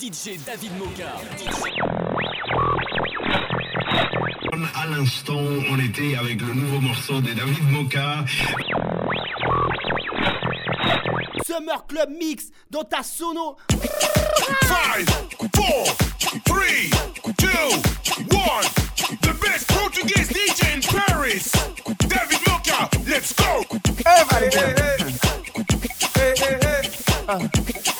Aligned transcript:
DJ 0.00 0.38
David 0.46 0.72
Moka. 0.78 1.12
À 4.74 4.86
l'instant, 4.86 5.34
on 5.70 5.78
était 5.78 6.16
avec 6.16 6.40
le 6.40 6.54
nouveau 6.54 6.80
morceau 6.80 7.20
de 7.20 7.34
David 7.34 7.70
Moka. 7.70 8.24
Summer 11.46 11.86
Club 11.86 12.08
Mix 12.18 12.46
dans 12.70 12.84
ta 12.84 13.02
sono. 13.02 13.58
5, 13.68 13.78
4, 15.38 15.50
3, 16.46 16.64
2, 17.38 17.48
1. 18.30 19.16
The 19.20 19.34
best 19.42 19.66
Portuguese 19.68 20.28
DJ 20.28 20.76
in 20.76 20.80
Paris. 20.80 21.52
David 22.08 22.40
Moka, 22.46 22.88
let's 23.06 23.34
go. 23.34 23.66
Everybody 24.06 24.46
hey, 24.56 24.74
hey, 24.76 24.96
hey. 24.96 25.14
hey, 26.14 26.34
hey, 26.38 26.58
hey. 26.62 26.90
Uh. 27.28 27.38
hey, 27.38 27.72
hey, 27.74 27.99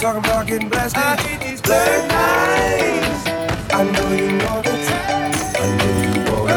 Talking 0.00 0.24
about 0.24 0.46
getting 0.46 0.70
blasted. 0.70 1.02
I 1.02 1.16
hate 1.20 1.40
these 1.46 1.60
blurred 1.60 2.08
lines. 2.08 3.22
I 3.70 3.84
know 3.84 4.10
you 4.16 4.32
want 4.46 4.66
it. 4.66 4.88
I 5.60 5.66
know 5.76 5.92
you 6.00 6.12
want 6.32 6.50
it. 6.50 6.56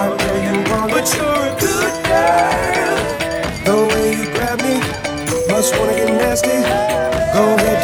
I 0.00 0.08
know 0.16 0.36
you 0.40 0.56
want 0.70 0.90
it. 0.90 0.94
But 0.94 1.06
you're 1.16 1.44
a 1.44 1.52
good 1.60 1.94
girl. 2.08 2.96
The 3.66 3.76
way 3.92 4.06
you 4.16 4.26
grab 4.32 4.58
me, 4.62 4.80
must 5.52 5.76
wanna 5.78 5.96
get 5.96 6.08
nasty. 6.16 6.56
Go 7.34 7.44
ahead, 7.56 7.75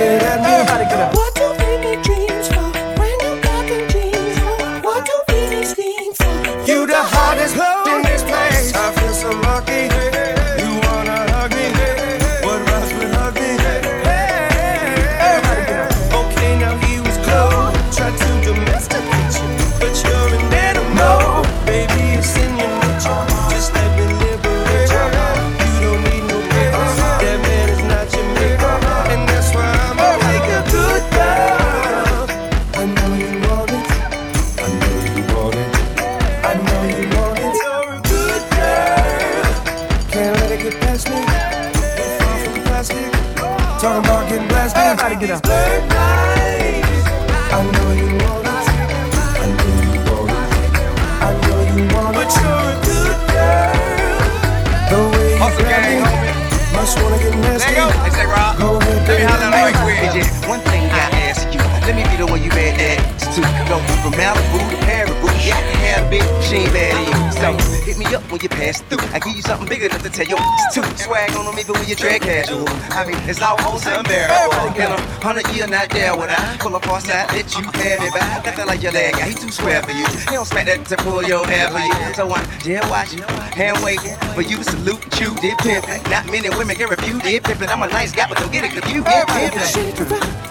have 66.52 66.60
a 66.60 66.60
bitch, 66.60 66.60
she 66.60 66.60
ain't 66.60 66.72
mad 66.72 66.94
at 66.94 67.08
you. 67.08 67.32
So 67.32 67.48
hit 67.84 67.98
me 67.98 68.06
up 68.14 68.22
when 68.30 68.40
you 68.40 68.48
pass 68.48 68.80
through. 68.82 68.98
I 69.12 69.18
give 69.18 69.34
you 69.34 69.42
something 69.42 69.68
bigger 69.68 69.86
enough 69.86 70.02
to 70.02 70.10
tell 70.10 70.26
you 70.26 70.36
it's 70.38 70.74
two. 70.74 70.82
Swag 70.96 71.34
on 71.36 71.46
them 71.46 71.58
even 71.58 71.74
when 71.74 71.88
you 71.88 71.96
drag 71.96 72.22
casual. 72.22 72.68
I 72.92 73.06
mean, 73.06 73.18
it's 73.28 73.42
almost 73.42 73.86
unbearable. 73.86 74.76
In 74.76 74.92
a 74.92 75.00
hundred 75.22 75.48
year 75.54 75.66
not 75.66 75.90
there 75.90 76.16
when 76.16 76.30
I 76.30 76.56
pull 76.60 76.76
up 76.76 76.86
on 76.88 77.00
side, 77.00 77.32
let 77.32 77.50
you 77.56 77.64
have 77.64 78.00
me 78.00 78.10
back. 78.10 78.44
Nothing 78.44 78.66
like 78.66 78.82
your 78.82 78.92
leg 78.92 79.14
guy, 79.14 79.28
he 79.28 79.34
too 79.34 79.50
square 79.50 79.82
for 79.82 79.92
you. 79.92 80.06
He 80.06 80.34
don't 80.36 80.46
smack 80.46 80.66
that 80.66 80.84
to 80.86 80.96
pull 80.96 81.22
your 81.22 81.46
hair 81.46 81.70
for 81.70 81.80
you. 81.80 82.14
So 82.14 82.30
I'm 82.32 82.44
there 82.64 82.82
watching, 82.88 83.22
hand 83.56 83.82
waiting 83.82 84.16
for 84.34 84.42
you 84.42 84.62
salute 84.62 85.02
chew, 85.12 85.34
did 85.40 85.58
pimp. 85.58 85.86
Not 86.08 86.26
many 86.26 86.48
women 86.50 86.76
can 86.76 86.88
refuse, 86.88 87.22
did 87.22 87.42
pimpin'. 87.42 87.68
I'm 87.68 87.82
a 87.82 87.88
nice 87.88 88.12
guy, 88.12 88.28
but 88.28 88.38
don't 88.38 88.52
get 88.52 88.64
it 88.64 88.72
confused, 88.72 89.06
did 89.06 89.26
pimpin'. 89.26 90.41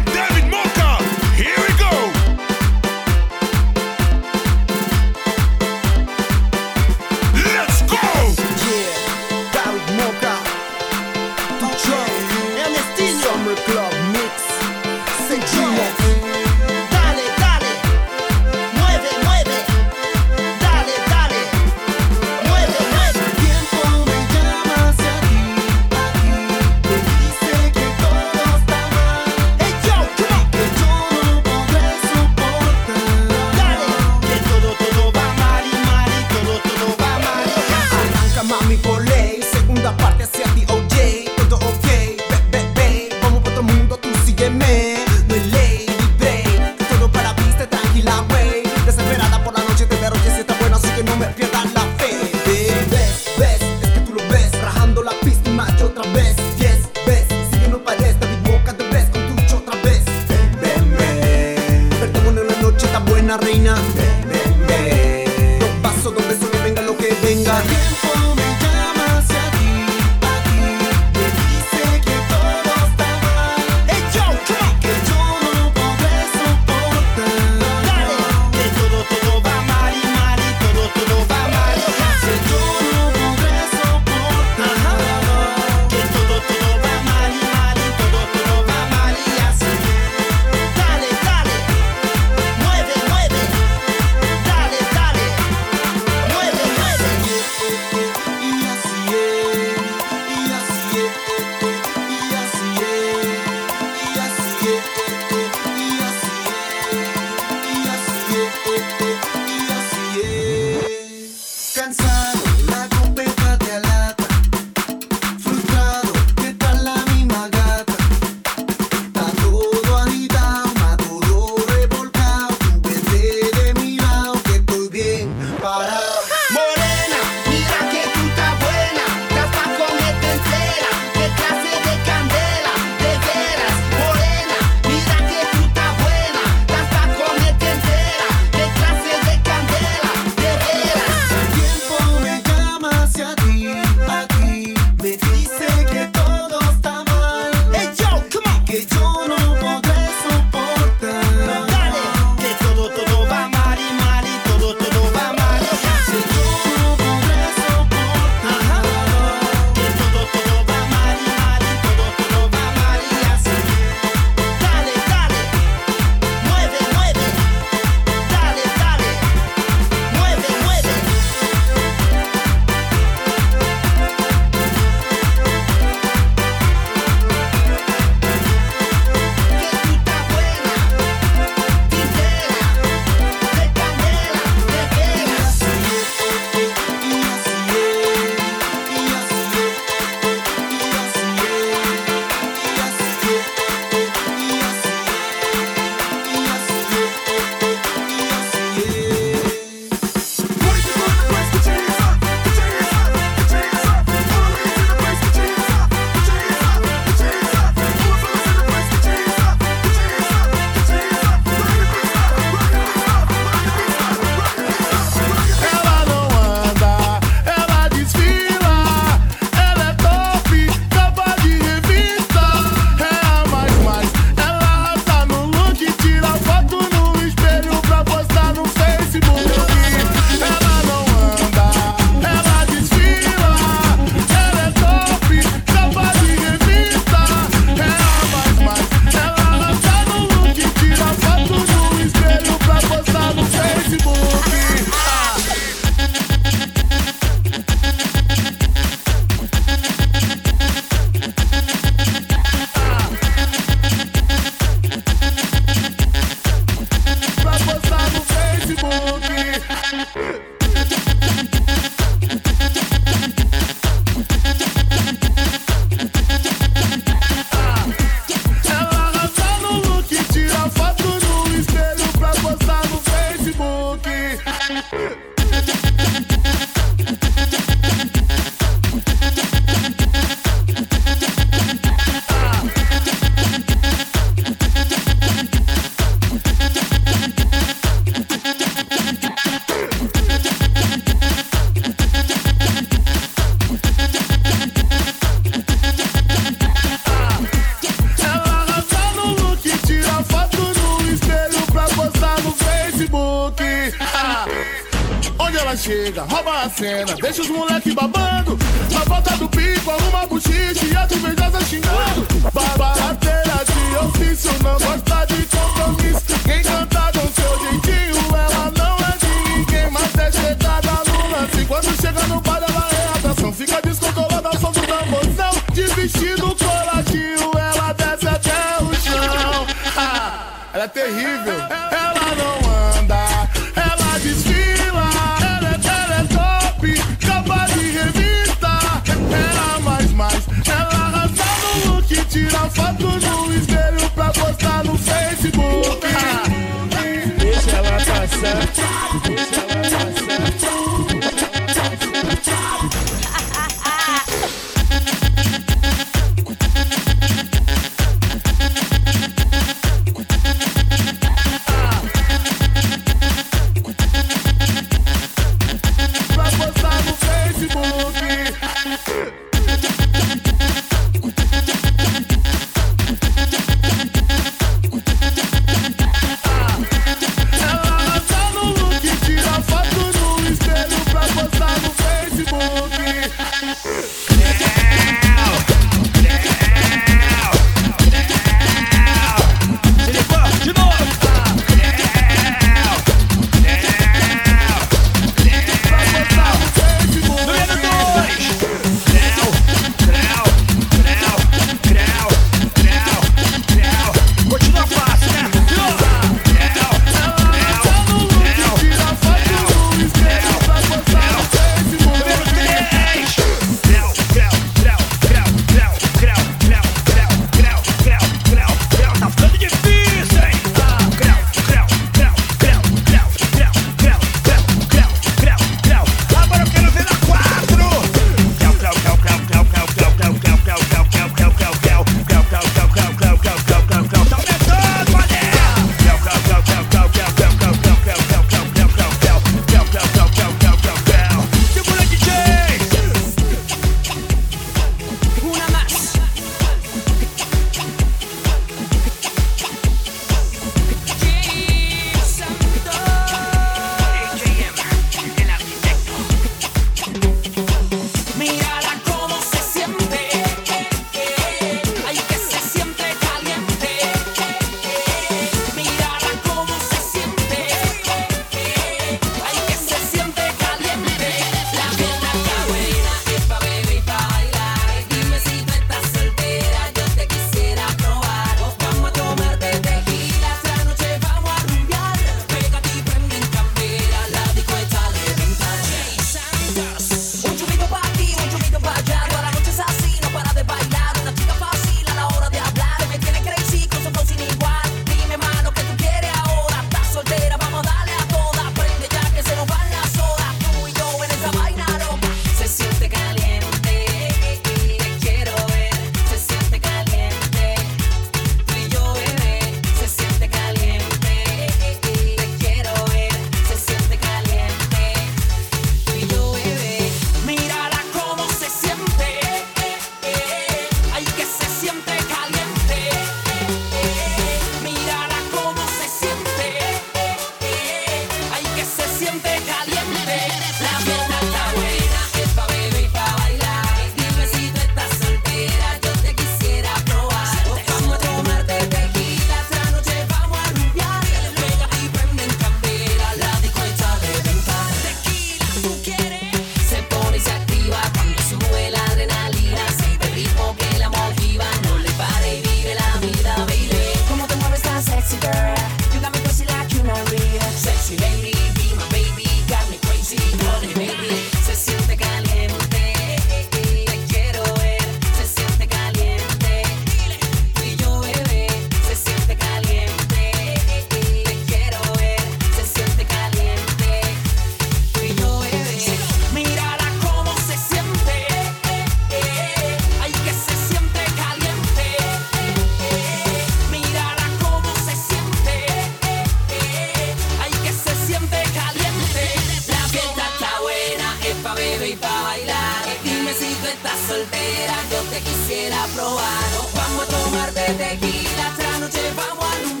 soltera 594.41 594.95
yo 595.11 595.21
te 595.29 595.39
quisiera 595.41 596.05
probar. 596.15 596.71
Vamos 596.95 597.23
a 597.23 597.27
tomar 597.27 597.73
de 597.73 597.93
tequila, 597.93 598.73
esta 598.77 598.99
noche 598.99 599.21
vamos 599.35 599.65
a 599.65 600.00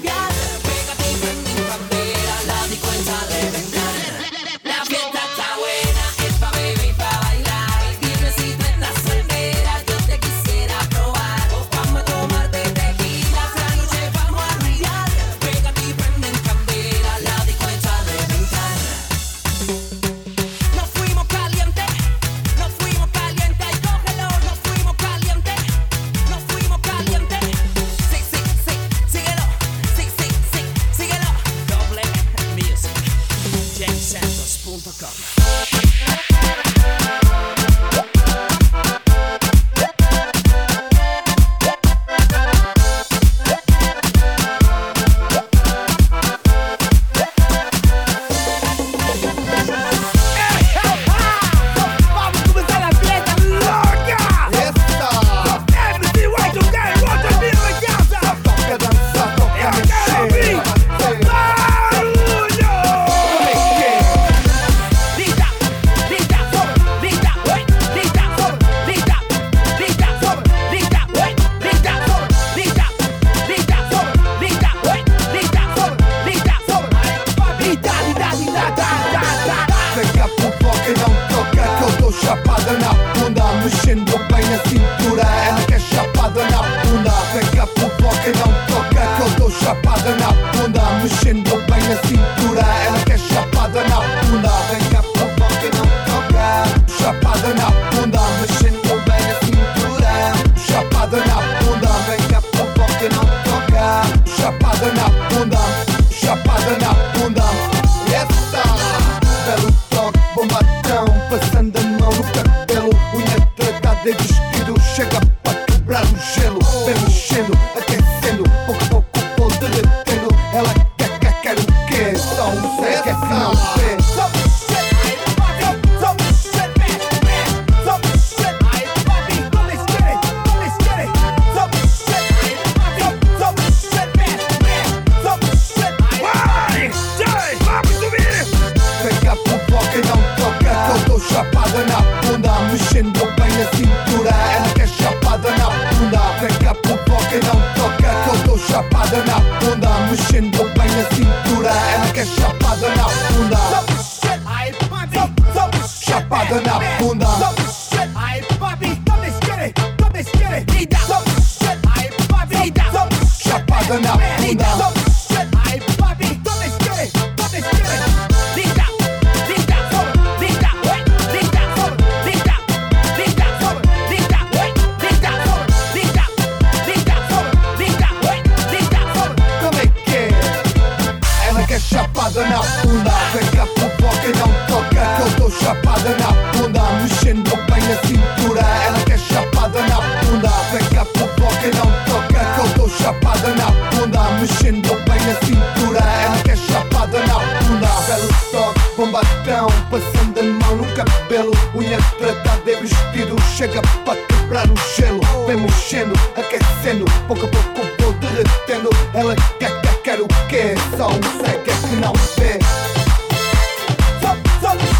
Tratado 202.17 202.61
de 202.63 202.75
vestido, 202.75 203.35
chega 203.55 203.81
para 204.05 204.19
quebrar 204.27 204.67
o 204.69 204.75
gelo. 204.95 205.21
Vem 205.47 205.57
mexendo, 205.57 206.13
aquecendo, 206.37 207.05
pouco 207.27 207.45
a 207.45 207.49
pouco 207.49 207.81
vou 207.99 208.13
derretendo. 208.13 208.89
Ela 209.13 209.35
quer, 209.59 209.81
quer, 209.81 210.01
quer 210.03 210.21
o 210.21 210.27
quê? 210.47 210.75
Só 210.97 211.07
um 211.07 211.21
cego 211.39 211.63
é 211.67 211.87
que 211.87 211.95
não 211.95 212.13
vê. 212.37 212.59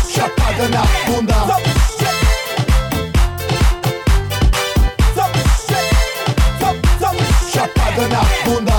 Chapada 0.10 0.68
na 0.70 0.82
bunda. 1.06 1.36
Chapada 7.52 8.08
na 8.08 8.22
bunda. 8.46 8.74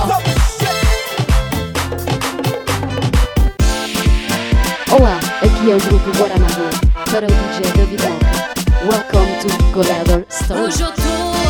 Olá, 4.91 5.17
aqui 5.41 5.71
é 5.71 5.75
o 5.75 5.79
grupo 5.79 6.17
Guaraná. 6.17 6.92
Shadow 7.13 7.27
DJ 7.27 7.73
David 7.75 8.01
Welcome 8.89 9.29
to 9.41 9.47
Collador 9.71 10.25
Story. 10.31 11.42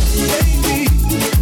Baby. 0.00 1.39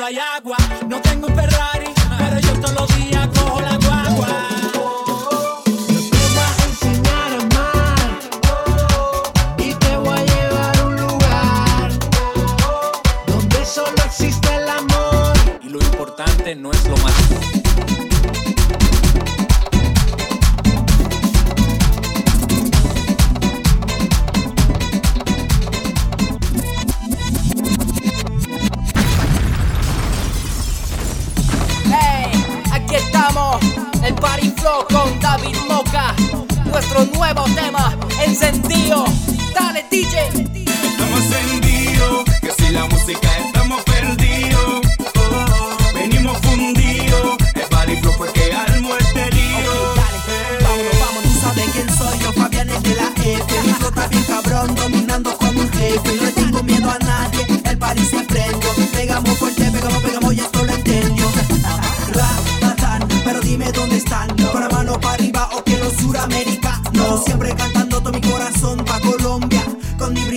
Solo 0.00 0.06
hay 0.06 0.18
agua. 0.18 0.59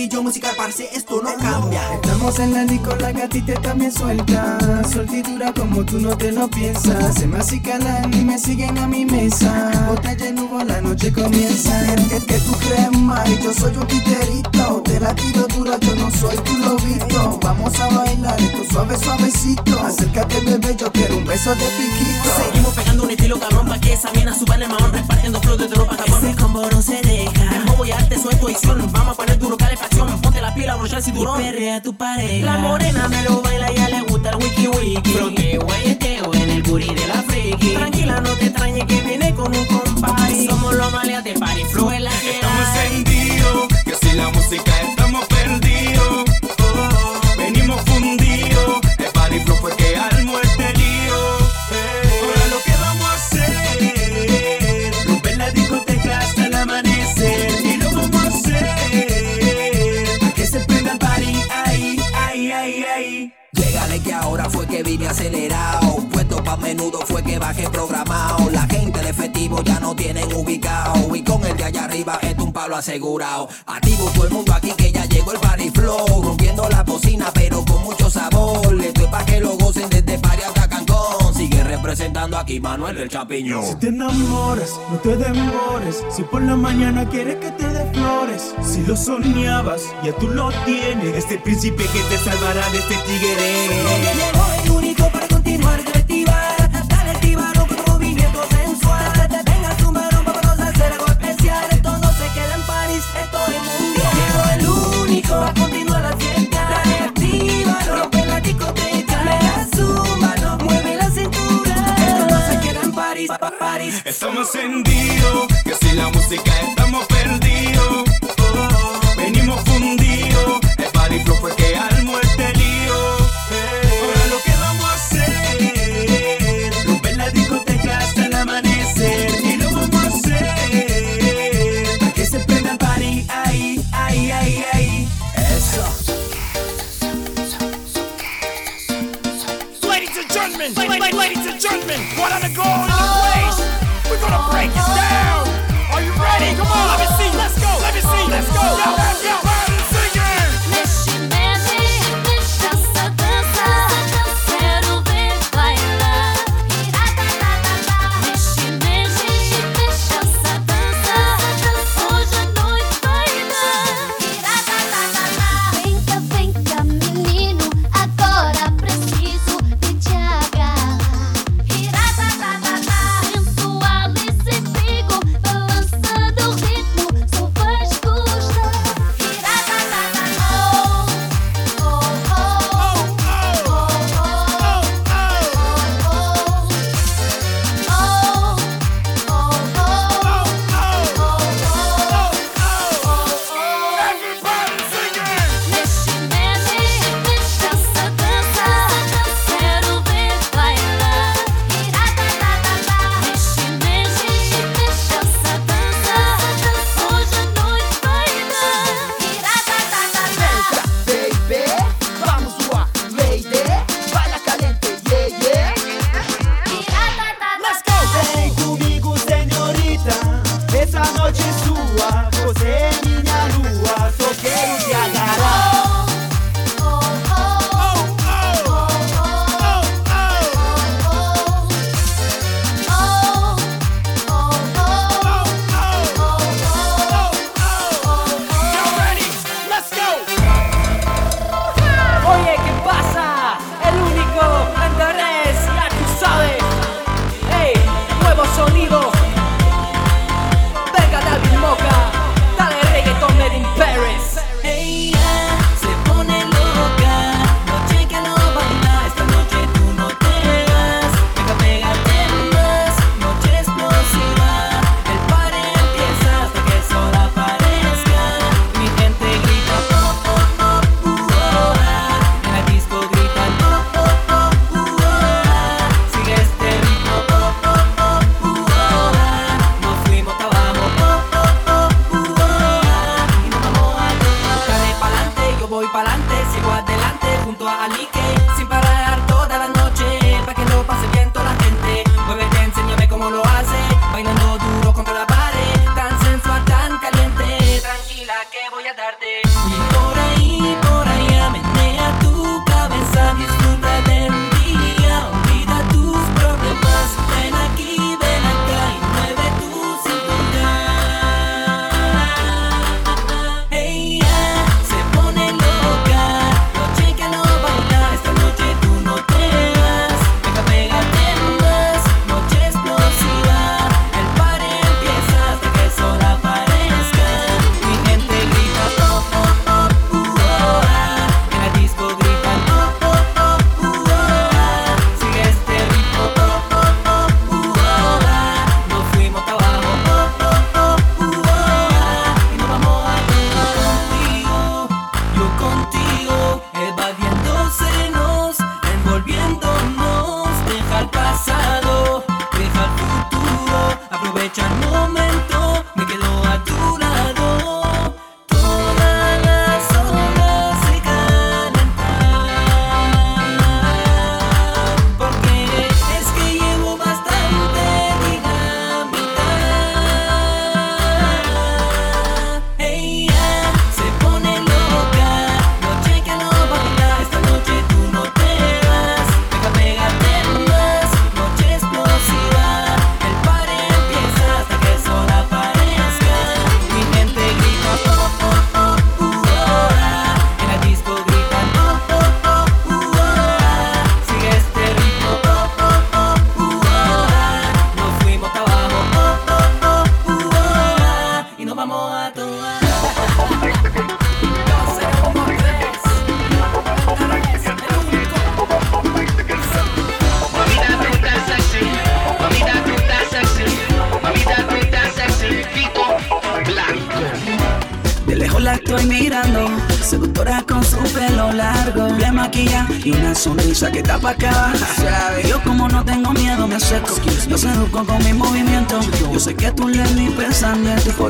Brillo 0.04 0.22
musical, 0.22 0.52
parce, 0.54 0.86
esto 0.92 1.22
no 1.22 1.34
cambia. 1.36 1.80
Estamos 1.94 2.38
en 2.38 2.52
la 2.52 2.64
disco, 2.64 2.94
la 2.96 3.12
gatita 3.12 3.54
también 3.62 3.90
suelta. 3.90 4.58
Suelta 4.86 5.16
y 5.16 5.22
dura 5.22 5.52
como 5.54 5.82
tú 5.84 5.98
no 5.98 6.14
te 6.16 6.30
lo 6.30 6.46
piensas. 6.48 7.14
Se 7.14 7.26
me 7.26 7.38
acicalan 7.38 8.12
y 8.12 8.22
me 8.22 8.38
siguen 8.38 8.76
a 8.76 8.86
mi 8.86 9.06
mesa. 9.06 9.70
Botella 9.88 10.28
en 10.28 10.38
humo, 10.38 10.62
la 10.62 10.82
noche 10.82 11.10
comienza. 11.10 11.72
¿Qué, 12.10 12.20
que 12.20 12.38
tú 12.38 12.52
crees 12.52 12.92
mal? 12.98 13.26
Yo 13.40 13.54
soy 13.54 13.74
un 13.76 13.86
titerito. 13.86 14.82
Te 14.84 15.00
la 15.00 15.14
tiro 15.14 15.46
dura, 15.46 15.78
yo 15.80 15.94
no 15.94 16.10
soy 16.10 16.36
tu 16.36 16.58
lobito. 16.58 17.38
Vamos 17.42 17.80
a 17.80 17.88
bailar 17.88 18.38
esto 18.40 18.62
suave, 18.70 18.98
suavecito. 18.98 19.80
Acércate 19.80 20.40
bebé, 20.40 20.76
yo 20.76 20.92
quiero 20.92 21.16
un 21.16 21.24
beso 21.24 21.50
de 21.54 21.64
piquito. 21.64 22.28
Seguimos 22.44 22.74
pegando 22.74 23.04
un 23.04 23.10
estilo 23.10 23.40
cabrón 23.40 23.68
pa' 23.68 23.78
que 23.80 23.94
esa 23.94 24.12
mina 24.12 24.34
suba 24.38 24.56
el 24.56 24.68
mamón 24.68 24.92
Repartiendo 24.92 25.40
flow 25.40 25.56
de 25.56 25.68
ropa 25.68 25.96
cabrón. 25.96 26.26
Ese 26.26 26.36
combo 26.36 26.68
no 26.70 26.82
se 26.82 27.00
deja. 27.00 27.56
El 27.56 27.64
voy 27.76 27.90
a 27.90 27.96
arte, 27.96 28.18
suelto 28.18 28.50
edición 28.50 28.86
Vamos 28.92 29.14
a 29.14 29.16
poner 29.16 29.38
duro 29.38 29.56
calefacción 29.94 30.20
Ponte 30.20 30.40
la 30.40 30.54
pila, 30.54 30.76
brocha 30.76 30.96
el 30.98 31.02
cinturón. 31.02 31.40
Y 31.40 31.44
perrea 31.44 31.82
tu 31.82 31.94
pareja. 31.94 32.44
La 32.44 32.58
morena 32.58 33.08
me 33.08 33.22
lo 33.24 33.42
baila 33.42 33.72
y 33.72 33.76
a 33.78 33.86
ella 33.86 33.88
le 33.88 34.00
gusta 34.02 34.30
el 34.30 34.36
wiki 34.36 34.68
wiki. 34.68 35.10
Fronteo, 35.10 35.62
guayeteo 35.62 36.34
en 36.34 36.50
el 36.50 36.62
booty 36.62 36.94
de 36.94 37.06
la 37.06 37.22
friki. 37.22 37.74
Tranquila, 37.74 38.20
no 38.20 38.30
te 38.30 38.46
extrañes 38.46 38.84
que 38.86 39.00
viene 39.02 39.34
con 39.34 39.54
un 39.54 39.64
compay. 39.66 40.46
Somos 40.46 40.74
los 40.74 40.92
maleas 40.92 41.24
de 41.24 41.34
party 41.34 41.64
flow. 41.64 41.90
En 41.90 42.04
la 42.04 42.10
que 42.10 42.30
Estamos 42.34 43.03
Pa' 66.54 66.60
menudo 66.60 67.00
fue 67.04 67.20
que 67.24 67.36
bajé 67.36 67.68
programado. 67.68 68.48
La 68.52 68.62
gente 68.68 69.00
de 69.00 69.10
efectivo 69.10 69.60
ya 69.64 69.80
no 69.80 69.96
tienen 69.96 70.32
ubicado. 70.32 71.12
Y 71.12 71.20
con 71.24 71.44
el 71.44 71.56
de 71.56 71.64
allá 71.64 71.86
arriba 71.86 72.20
es 72.22 72.38
un 72.38 72.52
palo 72.52 72.76
asegurado. 72.76 73.48
Activo 73.66 74.04
todo 74.14 74.26
el 74.26 74.30
mundo 74.30 74.52
aquí 74.54 74.70
que 74.76 74.92
ya 74.92 75.04
llegó 75.06 75.32
el 75.32 75.40
party 75.40 75.70
flow. 75.70 76.22
Rompiendo 76.22 76.68
la 76.68 76.84
bocina 76.84 77.32
pero 77.34 77.64
con 77.64 77.82
mucho 77.82 78.08
sabor. 78.08 78.80
Esto 78.80 79.02
es 79.02 79.08
pa' 79.08 79.24
que 79.24 79.40
lo 79.40 79.56
gocen 79.56 79.90
desde 79.90 80.16
Pari 80.16 80.42
hasta 80.42 80.68
Cancón. 80.68 81.34
Sigue 81.34 81.64
representando 81.64 82.38
aquí 82.38 82.60
Manuel 82.60 82.98
el 82.98 83.08
Chapiñón. 83.08 83.66
Si 83.66 83.74
te 83.74 83.88
enamoras, 83.88 84.78
no 84.92 84.98
te 84.98 85.16
demores. 85.16 86.04
Si 86.14 86.22
por 86.22 86.40
la 86.40 86.54
mañana 86.54 87.08
quieres 87.08 87.36
que 87.38 87.50
te 87.50 87.66
dé 87.66 87.84
flores. 87.92 88.54
Si 88.62 88.82
lo 88.82 88.96
soñabas, 88.96 89.82
ya 90.04 90.12
tú 90.12 90.28
lo 90.28 90.52
tienes. 90.64 91.16
Este 91.16 91.36
príncipe 91.36 91.82
que 91.82 91.98
te 91.98 92.18
salvará 92.18 92.70
de 92.70 92.78
este 92.78 92.94
tigre. 92.94 93.68
Llegó 94.14 94.62
el 94.62 94.70
único 94.70 95.08
para 95.10 95.34
Encendidos, 114.44 115.46
que 115.64 115.74
si 115.74 115.96
la 115.96 116.10
música 116.10 116.60
estamos 116.60 116.83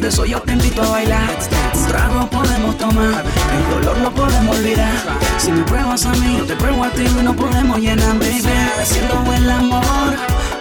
por 0.05 0.13
eso 0.13 0.25
yo 0.27 0.41
te 0.43 0.53
a 0.53 0.89
bailar. 0.91 1.31
Un 1.75 1.87
trago 1.87 2.29
podemos 2.29 2.77
tomar, 2.77 3.25
el 3.57 3.75
dolor 3.75 3.99
lo 4.01 4.11
podemos 4.11 4.59
olvidar. 4.59 4.93
Si 5.39 5.51
me 5.51 5.63
pruebas 5.63 6.05
a 6.05 6.11
mí, 6.11 6.37
yo 6.37 6.45
te 6.45 6.55
pruebo 6.57 6.85
a 6.85 6.91
ti 6.91 7.05
y 7.07 7.23
no 7.23 7.35
podemos 7.35 7.79
llenar, 7.79 8.19
baby. 8.19 8.43
Haciendo 8.79 9.15
el 9.33 9.51
amor 9.51 10.15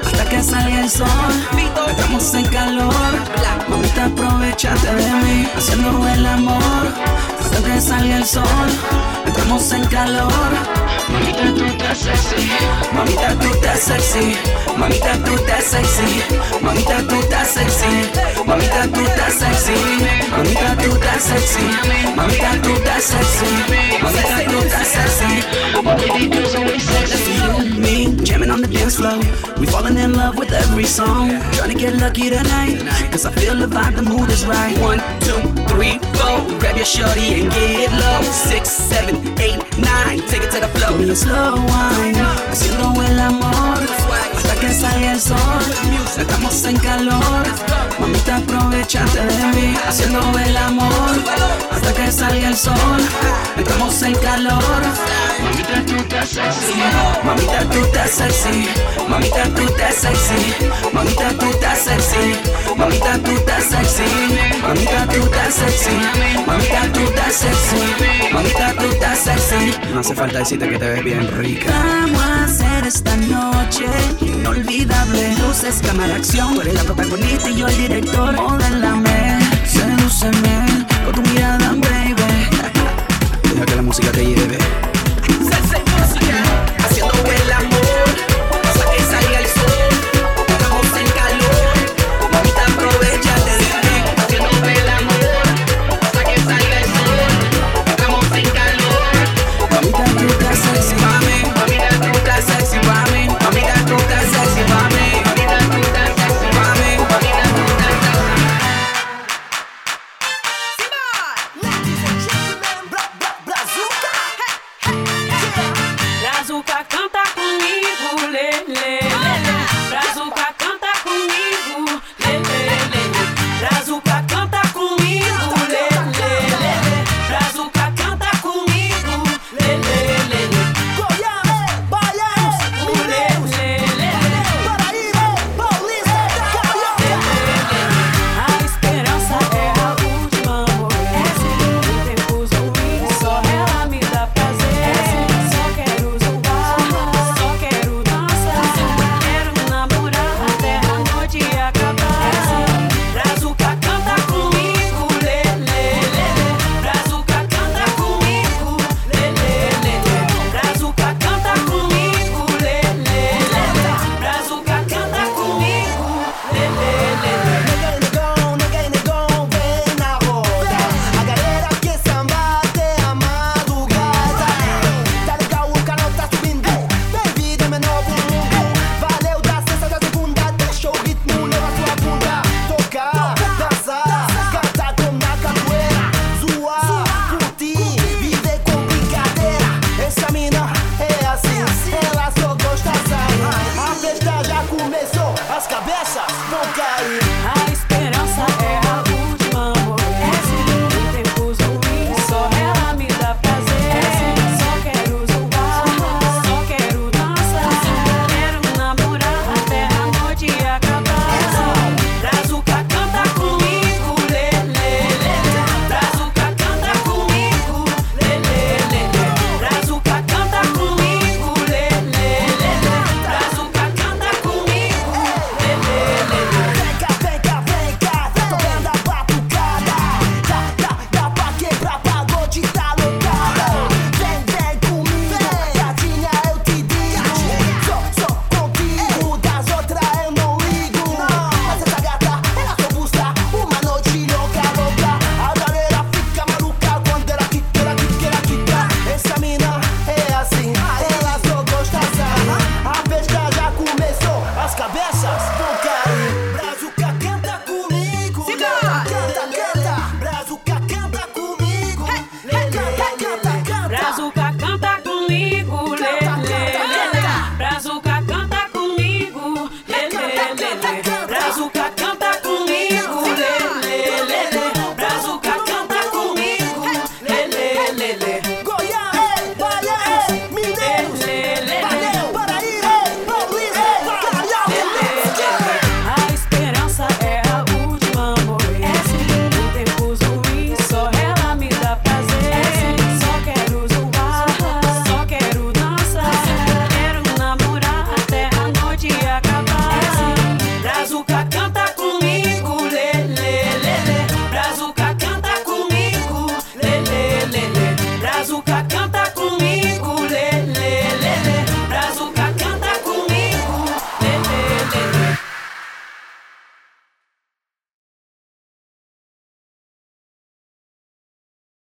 hasta 0.06 0.30
que 0.30 0.42
salga 0.42 0.80
el 0.80 0.90
sol. 0.90 1.08
Estamos 1.90 2.34
en 2.36 2.46
calor, 2.46 2.94
mamita 3.68 4.06
aprovechate 4.06 4.96
de 4.96 5.12
mí. 5.12 5.50
Haciendo 5.58 6.08
el 6.08 6.26
amor 6.26 6.88
hasta 7.54 7.74
que 7.74 7.82
salga 7.82 8.18
el 8.18 8.26
sol. 8.26 8.70
Estamos 9.26 9.72
en 9.72 9.86
calor. 9.86 10.32
Mamita, 11.10 11.54
tú 11.56 11.66
estás 11.66 11.98
sexy. 11.98 12.50
Mamita, 12.94 13.36
tú 13.36 13.54
estás 13.54 13.80
sexy. 13.80 14.36
Mamita, 14.78 15.14
tú 15.24 15.34
estás 15.36 15.64
sexy. 15.68 16.24
Mamita, 16.62 17.04
tú 17.08 17.16
estás 17.20 17.50
sexy. 17.50 17.94
Mamita, 18.50 18.88
tú 18.88 19.04
estás 19.04 19.34
sexy. 19.34 19.76
Mamita, 20.32 20.76
tú 20.78 20.92
estás 20.96 21.24
sexy. 21.24 21.66
Mamita, 22.16 22.62
tú 22.62 22.74
estás 22.74 23.04
sexy. 23.04 23.52
Mamita, 24.02 24.52
tú 24.52 24.60
estás 24.60 24.88
sexy. 24.88 25.64
You 25.84 27.60
and 27.60 27.80
me 27.80 28.06
jamming 28.24 28.50
on 28.50 28.62
the 28.62 28.68
dance 28.68 28.96
floor. 28.98 29.20
We 29.60 29.66
falling 29.66 29.98
in 29.98 30.14
love 30.14 30.38
with 30.38 30.52
every 30.52 30.86
song. 30.86 31.30
Trying 31.54 31.72
to 31.72 31.78
get 31.78 31.96
lucky 31.96 32.30
tonight. 32.30 32.80
Cause 33.12 33.26
I 33.26 33.32
feel 33.32 33.56
the 33.56 33.68
vibe, 33.68 33.96
the 33.96 34.02
mood 34.02 34.30
is 34.30 34.46
right. 34.46 34.78
One, 34.80 35.00
two, 35.20 35.42
three, 35.68 36.00
four. 36.18 36.60
Grab 36.60 36.78
your 36.78 36.86
shorty 36.86 37.43
and 37.44 37.54
get 37.54 37.92
low. 37.92 38.22
Six, 38.24 38.70
seven, 38.70 39.16
eight, 39.40 39.60
nine. 39.78 40.20
Take 40.28 40.44
it 40.44 40.52
to 40.52 40.60
the 40.60 40.98
me 40.98 41.10
a 41.10 41.16
slow 41.16 41.56
wine. 41.56 42.16
Haciendo 42.50 43.02
el 43.02 43.20
amor. 43.20 43.80
Hasta 44.36 44.56
que 44.60 44.74
salga 44.74 45.12
el 45.12 45.20
sol. 45.20 45.64
Estamos 46.18 46.64
en 46.66 46.78
calor. 46.78 47.44
Mamita, 48.00 48.38
aprovechate 48.38 49.26
de 49.26 49.46
mí. 49.56 49.78
Haciendo 49.88 50.20
el 50.40 50.58
amor. 50.58 51.16
Hasta 51.72 51.94
que 51.94 52.12
salga 52.12 52.50
el 52.50 52.58
sol. 52.58 53.02
Entramos 53.58 54.02
en 54.02 54.16
calor. 54.16 54.64
Mamita, 55.44 55.86
tú 55.86 55.96
estás 55.96 56.30
sexy. 56.30 56.74
Mamita, 57.24 57.60
tú 57.70 57.80
estás 57.84 58.10
sexy. 58.12 58.68
Mamita, 59.08 59.44
tú 59.54 59.62
estás 59.64 59.96
sexy. 59.96 60.56
Mamita, 60.94 61.30
tú 61.40 61.46
estás 61.50 61.80
sexy. 61.80 62.36
Mamita, 62.78 63.18
tú 63.20 63.32
estás 63.32 63.64
sexy. 63.64 64.04
Mamita, 64.62 65.08
tú 65.08 65.22
estás 65.22 65.54
sexy. 65.54 65.98
Mamita, 66.46 66.94
tú 66.94 67.00
estás 67.02 67.33
sexy. 67.34 68.34
Mamita, 68.34 68.74
tú 68.74 68.86
estás 68.86 69.20
sexy. 69.20 69.74
No 69.94 70.00
hace 70.00 70.16
falta 70.16 70.40
decirte 70.40 70.70
que 70.70 70.78
te 70.78 70.90
ves 70.90 71.04
bien 71.04 71.28
rica. 71.38 71.72
Vamos 71.72 72.22
a 72.22 72.44
hacer 72.46 72.88
esta 72.88 73.16
noche 73.18 73.86
inolvidable. 74.22 75.36
Luces, 75.40 75.82
cámara, 75.86 76.16
acción. 76.16 76.54
Tú 76.56 76.62
eres 76.62 76.76
la 76.76 76.84
protagonista 76.84 77.50
y 77.50 77.58
yo 77.58 77.68
el 77.68 77.78
director. 77.78 78.34
Modélame, 78.36 79.40
sedúceme 79.66 80.86
con 81.06 81.16
tu 81.16 81.30
mirada, 81.32 81.70
baby. 81.70 82.14
Deja 83.44 83.66
que 83.66 83.76
la 83.76 83.82
música 83.82 84.12
te 84.12 84.26
lleve. 84.26 84.93